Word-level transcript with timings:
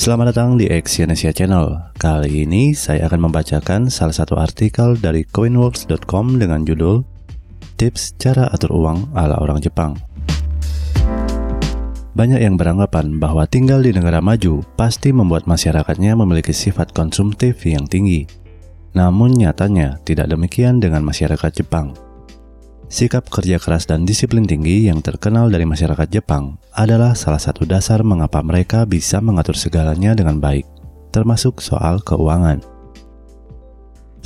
Selamat 0.00 0.32
datang 0.32 0.56
di 0.56 0.64
Exyonesia 0.64 1.28
Channel. 1.28 1.92
Kali 2.00 2.48
ini 2.48 2.72
saya 2.72 3.04
akan 3.04 3.28
membacakan 3.28 3.92
salah 3.92 4.16
satu 4.16 4.40
artikel 4.40 4.96
dari 4.96 5.28
coinworks.com 5.28 6.40
dengan 6.40 6.64
judul 6.64 7.04
Tips 7.76 8.16
Cara 8.16 8.48
Atur 8.48 8.80
Uang 8.80 9.12
ala 9.12 9.36
Orang 9.36 9.60
Jepang. 9.60 10.00
Banyak 12.16 12.40
yang 12.40 12.56
beranggapan 12.56 13.20
bahwa 13.20 13.44
tinggal 13.44 13.84
di 13.84 13.92
negara 13.92 14.24
maju 14.24 14.64
pasti 14.72 15.12
membuat 15.12 15.44
masyarakatnya 15.44 16.16
memiliki 16.16 16.56
sifat 16.56 16.96
konsumtif 16.96 17.60
yang 17.68 17.84
tinggi. 17.84 18.24
Namun 18.96 19.36
nyatanya 19.36 20.00
tidak 20.08 20.32
demikian 20.32 20.80
dengan 20.80 21.04
masyarakat 21.04 21.60
Jepang. 21.60 21.92
Sikap 22.90 23.30
kerja 23.30 23.62
keras 23.62 23.86
dan 23.86 24.02
disiplin 24.02 24.42
tinggi 24.50 24.90
yang 24.90 24.98
terkenal 24.98 25.46
dari 25.46 25.62
masyarakat 25.62 26.10
Jepang 26.10 26.58
adalah 26.74 27.14
salah 27.14 27.38
satu 27.38 27.62
dasar 27.62 28.02
mengapa 28.02 28.42
mereka 28.42 28.82
bisa 28.82 29.22
mengatur 29.22 29.54
segalanya 29.54 30.10
dengan 30.10 30.42
baik, 30.42 30.66
termasuk 31.14 31.62
soal 31.62 32.02
keuangan. 32.02 32.58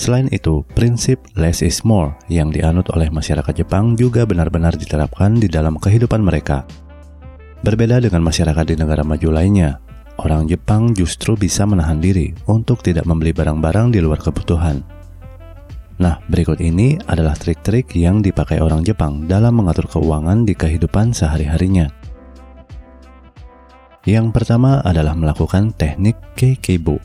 Selain 0.00 0.32
itu, 0.32 0.64
prinsip 0.72 1.20
less 1.36 1.60
is 1.60 1.84
more 1.84 2.16
yang 2.32 2.48
dianut 2.48 2.88
oleh 2.96 3.12
masyarakat 3.12 3.52
Jepang 3.52 4.00
juga 4.00 4.24
benar-benar 4.24 4.80
diterapkan 4.80 5.36
di 5.36 5.46
dalam 5.52 5.76
kehidupan 5.76 6.24
mereka. 6.24 6.64
Berbeda 7.60 8.00
dengan 8.00 8.24
masyarakat 8.24 8.64
di 8.64 8.80
negara 8.80 9.04
maju 9.04 9.28
lainnya, 9.28 9.76
orang 10.24 10.48
Jepang 10.48 10.96
justru 10.96 11.36
bisa 11.36 11.68
menahan 11.68 12.00
diri 12.00 12.32
untuk 12.48 12.80
tidak 12.80 13.04
membeli 13.04 13.36
barang-barang 13.36 13.92
di 13.92 14.00
luar 14.00 14.24
kebutuhan 14.24 14.93
Nah, 15.94 16.18
berikut 16.26 16.58
ini 16.58 16.98
adalah 17.06 17.38
trik-trik 17.38 17.94
yang 17.94 18.18
dipakai 18.18 18.58
orang 18.58 18.82
Jepang 18.82 19.30
dalam 19.30 19.54
mengatur 19.54 19.86
keuangan 19.86 20.42
di 20.42 20.54
kehidupan 20.58 21.14
sehari-harinya. 21.14 21.86
Yang 24.04 24.36
pertama 24.36 24.82
adalah 24.82 25.14
melakukan 25.14 25.70
teknik 25.78 26.18
Keikeibo. 26.34 26.98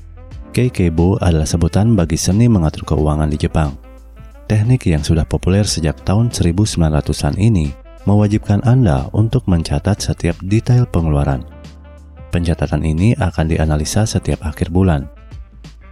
Keikeibo 0.52 1.22
adalah 1.22 1.46
sebutan 1.46 1.94
bagi 1.94 2.18
seni 2.18 2.50
mengatur 2.50 2.84
keuangan 2.84 3.30
di 3.30 3.38
Jepang. 3.38 3.78
Teknik 4.50 4.90
yang 4.90 5.06
sudah 5.06 5.24
populer 5.24 5.62
sejak 5.62 6.02
tahun 6.02 6.34
1900-an 6.34 7.38
ini 7.38 7.70
mewajibkan 8.10 8.66
Anda 8.66 9.06
untuk 9.14 9.46
mencatat 9.46 10.02
setiap 10.02 10.36
detail 10.42 10.90
pengeluaran. 10.90 11.46
Pencatatan 12.34 12.82
ini 12.82 13.14
akan 13.14 13.46
dianalisa 13.46 14.10
setiap 14.10 14.42
akhir 14.42 14.74
bulan. 14.74 15.06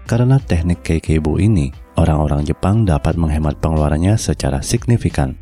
Karena 0.10 0.42
teknik 0.42 0.82
Keikeibo 0.82 1.38
ini 1.38 1.87
orang-orang 1.98 2.46
Jepang 2.46 2.86
dapat 2.86 3.18
menghemat 3.18 3.58
pengeluarannya 3.60 4.16
secara 4.16 4.62
signifikan. 4.62 5.36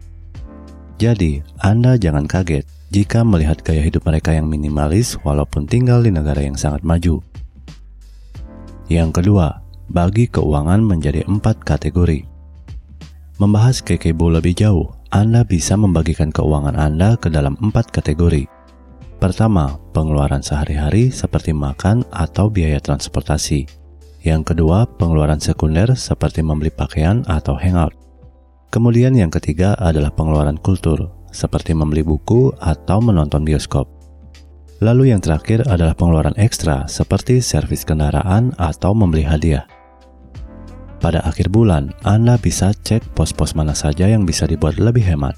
Jadi, 0.96 1.44
Anda 1.60 2.00
jangan 2.00 2.26
kaget 2.26 2.64
jika 2.90 3.28
melihat 3.28 3.60
gaya 3.60 3.84
hidup 3.84 4.08
mereka 4.08 4.32
yang 4.32 4.48
minimalis 4.48 5.20
walaupun 5.22 5.68
tinggal 5.68 6.00
di 6.00 6.16
negara 6.16 6.40
yang 6.40 6.56
sangat 6.56 6.82
maju. 6.88 7.20
Yang 8.88 9.22
kedua, 9.22 9.60
bagi 9.92 10.32
keuangan 10.32 10.80
menjadi 10.80 11.28
empat 11.28 11.68
kategori. 11.68 12.24
Membahas 13.36 13.84
kekebo 13.84 14.32
lebih 14.32 14.56
jauh, 14.56 14.96
Anda 15.12 15.44
bisa 15.44 15.76
membagikan 15.76 16.32
keuangan 16.32 16.80
Anda 16.80 17.20
ke 17.20 17.28
dalam 17.28 17.60
empat 17.60 17.92
kategori. 17.92 18.48
Pertama, 19.20 19.76
pengeluaran 19.92 20.40
sehari-hari 20.40 21.12
seperti 21.12 21.52
makan 21.52 22.08
atau 22.16 22.48
biaya 22.48 22.80
transportasi. 22.80 23.85
Yang 24.26 24.58
kedua, 24.58 24.90
pengeluaran 24.90 25.38
sekunder 25.38 25.94
seperti 25.94 26.42
membeli 26.42 26.74
pakaian 26.74 27.22
atau 27.30 27.54
hangout. 27.54 27.94
Kemudian 28.74 29.14
yang 29.14 29.30
ketiga 29.30 29.78
adalah 29.78 30.10
pengeluaran 30.10 30.58
kultur, 30.58 31.14
seperti 31.30 31.78
membeli 31.78 32.02
buku 32.02 32.50
atau 32.58 32.98
menonton 33.06 33.46
bioskop. 33.46 33.86
Lalu 34.82 35.14
yang 35.14 35.22
terakhir 35.22 35.70
adalah 35.70 35.94
pengeluaran 35.94 36.34
ekstra 36.42 36.90
seperti 36.90 37.38
servis 37.38 37.86
kendaraan 37.86 38.52
atau 38.58 38.98
membeli 38.98 39.24
hadiah. 39.24 39.70
Pada 41.00 41.22
akhir 41.22 41.54
bulan, 41.54 41.94
Anda 42.02 42.42
bisa 42.42 42.74
cek 42.74 43.14
pos-pos 43.14 43.54
mana 43.54 43.78
saja 43.78 44.10
yang 44.10 44.26
bisa 44.26 44.50
dibuat 44.50 44.82
lebih 44.82 45.06
hemat. 45.06 45.38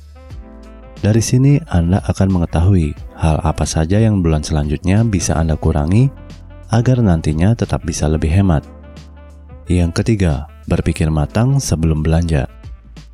Dari 1.03 1.19
sini 1.19 1.59
Anda 1.69 1.99
akan 2.07 2.39
mengetahui 2.39 2.95
hal 3.19 3.43
apa 3.43 3.67
saja 3.67 3.99
yang 3.99 4.23
bulan 4.23 4.47
selanjutnya 4.47 5.03
bisa 5.03 5.35
Anda 5.35 5.59
kurangi 5.59 6.07
agar 6.71 7.03
nantinya 7.03 7.51
tetap 7.53 7.83
bisa 7.83 8.07
lebih 8.07 8.31
hemat. 8.31 8.76
Yang 9.67 9.99
ketiga, 9.99 10.47
berpikir 10.63 11.11
matang 11.11 11.59
sebelum 11.59 11.99
belanja. 11.99 12.47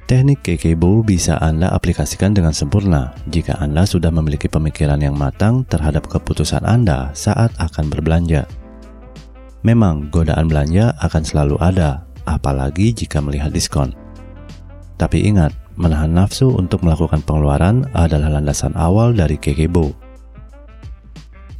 Teknik 0.06 0.46
Kekebo 0.46 1.02
bisa 1.02 1.41
Anda 1.41 1.74
aplikasikan 1.74 2.38
dengan 2.38 2.53
sempurna 2.53 3.18
jika 3.25 3.58
Anda 3.58 3.90
sudah 3.90 4.14
memiliki 4.14 4.46
pemikiran 4.46 5.02
yang 5.02 5.18
matang 5.18 5.66
terhadap 5.66 6.06
keputusan 6.06 6.62
Anda 6.62 7.09
saat 7.18 7.50
akan 7.58 7.90
berbelanja. 7.90 8.46
Memang 9.66 10.14
godaan 10.14 10.46
belanja 10.46 10.94
akan 11.02 11.24
selalu 11.25 11.58
ada, 11.58 12.06
apalagi 12.30 12.94
jika 12.94 13.18
melihat 13.18 13.50
diskon. 13.50 13.97
Tapi 15.02 15.25
ingat, 15.25 15.58
menahan 15.74 16.14
nafsu 16.14 16.53
untuk 16.53 16.85
melakukan 16.85 17.25
pengeluaran 17.25 17.90
adalah 17.97 18.30
landasan 18.38 18.78
awal 18.78 19.09
dari 19.18 19.41
Kekebo. 19.41 19.90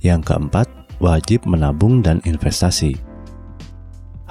Yang 0.06 0.22
keempat, 0.30 0.70
wajib 1.02 1.50
menabung 1.50 2.06
dan 2.06 2.22
investasi. 2.28 3.13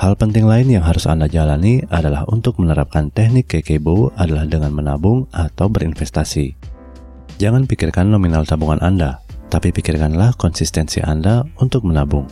Hal 0.03 0.19
penting 0.19 0.51
lain 0.51 0.67
yang 0.67 0.83
harus 0.83 1.07
Anda 1.07 1.31
jalani 1.31 1.79
adalah 1.87 2.27
untuk 2.27 2.59
menerapkan 2.59 3.15
teknik 3.15 3.55
kekebo 3.55 4.11
adalah 4.19 4.51
dengan 4.51 4.75
menabung 4.75 5.31
atau 5.31 5.71
berinvestasi. 5.71 6.59
Jangan 7.39 7.71
pikirkan 7.71 8.11
nominal 8.11 8.43
tabungan 8.43 8.83
Anda, 8.83 9.23
tapi 9.47 9.71
pikirkanlah 9.71 10.35
konsistensi 10.35 10.99
Anda 10.99 11.47
untuk 11.63 11.87
menabung. 11.87 12.27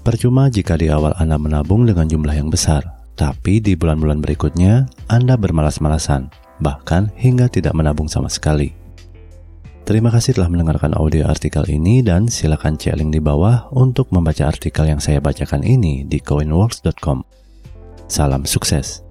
Percuma 0.00 0.48
jika 0.48 0.80
di 0.80 0.88
awal 0.88 1.12
Anda 1.20 1.36
menabung 1.36 1.84
dengan 1.84 2.08
jumlah 2.08 2.40
yang 2.40 2.48
besar, 2.48 2.80
tapi 3.20 3.60
di 3.60 3.76
bulan-bulan 3.76 4.24
berikutnya 4.24 4.88
Anda 5.12 5.36
bermalas-malasan, 5.36 6.32
bahkan 6.64 7.12
hingga 7.20 7.52
tidak 7.52 7.76
menabung 7.76 8.08
sama 8.08 8.32
sekali. 8.32 8.83
Terima 9.84 10.08
kasih 10.08 10.32
telah 10.32 10.48
mendengarkan 10.48 10.96
audio 10.96 11.28
artikel 11.28 11.60
ini 11.68 12.00
dan 12.00 12.24
silakan 12.24 12.80
cek 12.80 12.96
link 12.96 13.12
di 13.12 13.20
bawah 13.20 13.68
untuk 13.76 14.08
membaca 14.16 14.48
artikel 14.48 14.88
yang 14.88 14.96
saya 14.96 15.20
bacakan 15.20 15.60
ini 15.60 16.08
di 16.08 16.24
coinworks.com. 16.24 17.20
Salam 18.08 18.48
sukses. 18.48 19.04